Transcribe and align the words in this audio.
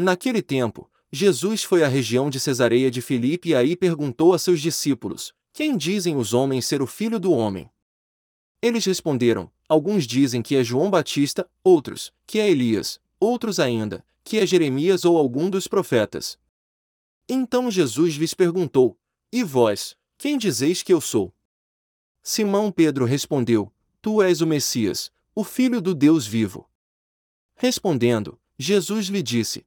Naquele 0.00 0.40
tempo, 0.40 0.90
Jesus 1.12 1.62
foi 1.62 1.84
à 1.84 1.88
região 1.88 2.30
de 2.30 2.40
Cesareia 2.40 2.90
de 2.90 3.02
Filipe 3.02 3.50
e 3.50 3.54
aí 3.54 3.76
perguntou 3.76 4.32
a 4.32 4.38
seus 4.38 4.58
discípulos: 4.58 5.34
Quem 5.52 5.76
dizem 5.76 6.16
os 6.16 6.32
homens 6.32 6.64
ser 6.64 6.80
o 6.80 6.86
filho 6.86 7.20
do 7.20 7.30
homem? 7.32 7.70
Eles 8.62 8.86
responderam: 8.86 9.52
Alguns 9.68 10.06
dizem 10.06 10.40
que 10.40 10.56
é 10.56 10.64
João 10.64 10.90
Batista, 10.90 11.46
outros, 11.62 12.10
que 12.26 12.38
é 12.38 12.50
Elias, 12.50 12.98
outros 13.20 13.60
ainda, 13.60 14.02
que 14.24 14.38
é 14.38 14.46
Jeremias 14.46 15.04
ou 15.04 15.18
algum 15.18 15.50
dos 15.50 15.68
profetas. 15.68 16.38
Então 17.28 17.70
Jesus 17.70 18.14
lhes 18.14 18.32
perguntou: 18.32 18.98
E 19.30 19.44
vós, 19.44 19.94
quem 20.16 20.38
dizeis 20.38 20.82
que 20.82 20.94
eu 20.94 21.00
sou? 21.02 21.30
Simão 22.22 22.72
Pedro 22.72 23.04
respondeu: 23.04 23.70
Tu 24.00 24.22
és 24.22 24.40
o 24.40 24.46
Messias, 24.46 25.12
o 25.34 25.44
Filho 25.44 25.78
do 25.78 25.94
Deus 25.94 26.26
vivo. 26.26 26.66
Respondendo, 27.54 28.40
Jesus 28.58 29.08
lhe 29.08 29.22
disse: 29.22 29.66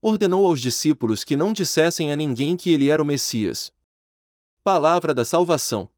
ordenou 0.00 0.46
aos 0.46 0.60
discípulos 0.60 1.24
que 1.24 1.36
não 1.36 1.52
dissessem 1.52 2.12
a 2.12 2.16
ninguém 2.16 2.56
que 2.56 2.70
ele 2.70 2.88
era 2.88 3.02
o 3.02 3.06
Messias. 3.06 3.72
Palavra 4.62 5.14
da 5.14 5.24
Salvação. 5.24 5.88